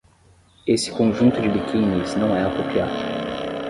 [0.65, 2.91] Esse conjunto de biquínis não é apropriado